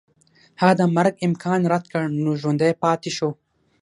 هغه 0.59 0.73
د 0.77 0.81
مرګ 0.95 1.13
امکان 1.27 1.59
رد 1.73 1.85
کړ 1.93 2.03
نو 2.23 2.31
ژوندی 2.41 2.71
پاتې 2.83 3.09
شو. 3.17 3.29